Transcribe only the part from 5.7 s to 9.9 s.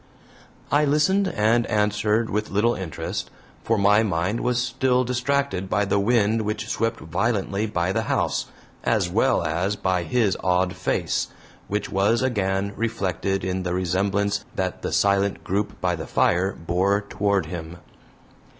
the wind which swept violently by the house, as well as